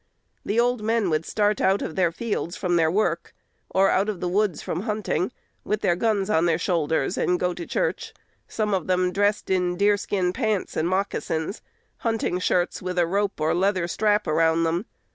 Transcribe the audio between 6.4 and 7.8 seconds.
their shoulders, and go to